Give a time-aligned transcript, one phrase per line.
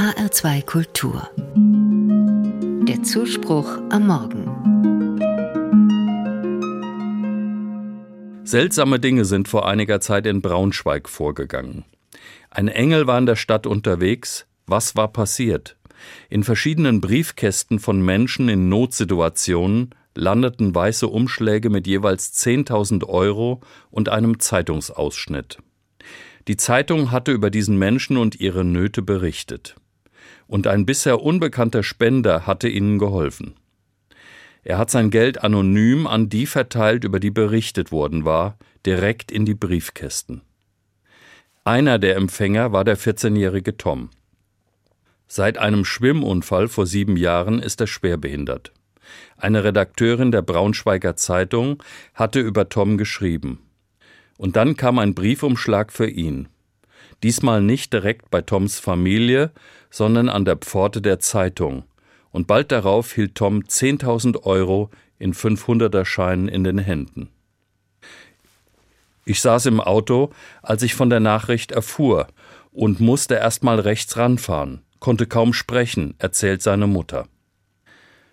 [0.00, 1.28] HR2 Kultur.
[2.88, 4.46] Der Zuspruch am Morgen.
[8.44, 11.84] Seltsame Dinge sind vor einiger Zeit in Braunschweig vorgegangen.
[12.48, 14.46] Ein Engel war in der Stadt unterwegs.
[14.66, 15.76] Was war passiert?
[16.30, 23.60] In verschiedenen Briefkästen von Menschen in Notsituationen landeten weiße Umschläge mit jeweils 10.000 Euro
[23.90, 25.58] und einem Zeitungsausschnitt.
[26.48, 29.76] Die Zeitung hatte über diesen Menschen und ihre Nöte berichtet.
[30.46, 33.54] Und ein bisher unbekannter Spender hatte ihnen geholfen.
[34.62, 39.44] Er hat sein Geld anonym an die verteilt, über die berichtet worden war, direkt in
[39.44, 40.42] die Briefkästen.
[41.64, 44.10] Einer der Empfänger war der 14-jährige Tom.
[45.26, 48.72] Seit einem Schwimmunfall vor sieben Jahren ist er schwerbehindert.
[49.36, 51.82] Eine Redakteurin der Braunschweiger Zeitung
[52.14, 53.60] hatte über Tom geschrieben.
[54.36, 56.48] Und dann kam ein Briefumschlag für ihn.
[57.22, 59.50] Diesmal nicht direkt bei Toms Familie,
[59.90, 61.84] sondern an der Pforte der Zeitung.
[62.30, 67.28] Und bald darauf hielt Tom 10.000 Euro in 500er Scheinen in den Händen.
[69.24, 70.30] Ich saß im Auto,
[70.62, 72.28] als ich von der Nachricht erfuhr
[72.72, 77.26] und musste erst mal rechts ranfahren, konnte kaum sprechen, erzählt seine Mutter.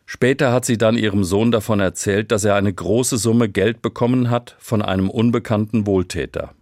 [0.05, 4.29] Später hat sie dann ihrem Sohn davon erzählt, dass er eine große Summe Geld bekommen
[4.29, 6.53] hat von einem unbekannten Wohltäter.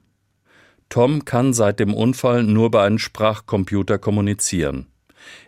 [0.90, 4.88] Tom kann seit dem Unfall nur bei einem Sprachcomputer kommunizieren.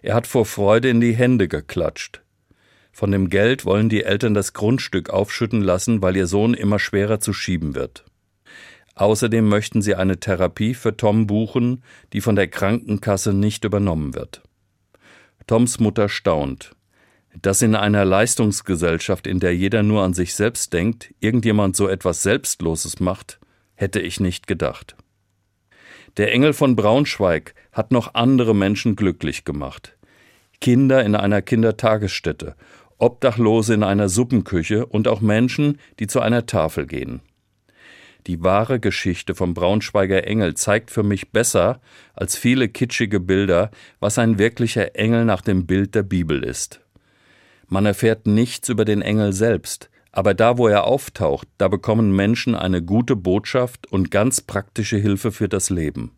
[0.01, 2.21] Er hat vor Freude in die Hände geklatscht.
[2.91, 7.19] Von dem Geld wollen die Eltern das Grundstück aufschütten lassen, weil ihr Sohn immer schwerer
[7.19, 8.05] zu schieben wird.
[8.95, 14.41] Außerdem möchten sie eine Therapie für Tom buchen, die von der Krankenkasse nicht übernommen wird.
[15.45, 16.75] Toms Mutter staunt.
[17.39, 22.23] Dass in einer Leistungsgesellschaft, in der jeder nur an sich selbst denkt, irgendjemand so etwas
[22.23, 23.39] Selbstloses macht,
[23.75, 24.95] hätte ich nicht gedacht.
[26.17, 29.95] Der Engel von Braunschweig hat noch andere Menschen glücklich gemacht.
[30.59, 32.55] Kinder in einer Kindertagesstätte,
[32.97, 37.21] Obdachlose in einer Suppenküche und auch Menschen, die zu einer Tafel gehen.
[38.25, 41.79] Die wahre Geschichte vom Braunschweiger Engel zeigt für mich besser
[42.15, 43.69] als viele kitschige Bilder,
[43.99, 46.81] was ein wirklicher Engel nach dem Bild der Bibel ist.
[47.67, 52.55] Man erfährt nichts über den Engel selbst, aber da, wo er auftaucht, da bekommen Menschen
[52.55, 56.11] eine gute Botschaft und ganz praktische Hilfe für das Leben.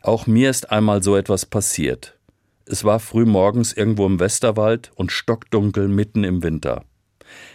[0.00, 2.16] Auch mir ist einmal so etwas passiert.
[2.64, 6.84] Es war früh morgens irgendwo im Westerwald und stockdunkel mitten im Winter.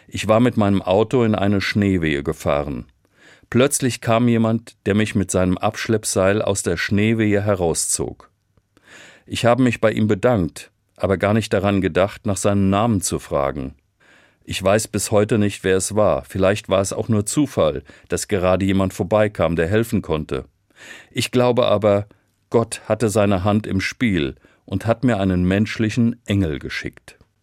[0.08, 2.86] Ich war mit meinem Auto in eine Schneewehe gefahren.
[3.50, 8.30] Plötzlich kam jemand, der mich mit seinem Abschleppseil aus der Schneewehe herauszog.
[9.26, 13.18] Ich habe mich bei ihm bedankt, aber gar nicht daran gedacht, nach seinem Namen zu
[13.18, 13.74] fragen.
[14.44, 16.24] Ich weiß bis heute nicht, wer es war.
[16.26, 20.46] Vielleicht war es auch nur Zufall, dass gerade jemand vorbeikam, der helfen konnte.
[21.12, 22.08] Ich glaube aber,
[22.50, 24.36] Gott hatte seine Hand im Spiel
[24.66, 27.18] und hat mir einen menschlichen Engel geschickt.